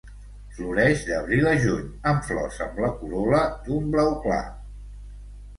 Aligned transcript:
Floreix 0.53 1.03
d'abril 1.09 1.49
a 1.51 1.53
juny 1.65 1.83
amb 2.13 2.25
flors 2.29 2.57
amb 2.69 2.81
la 2.85 2.89
corol·la 3.03 3.43
d'un 3.69 3.93
blau 3.97 4.11
clar. 4.25 4.43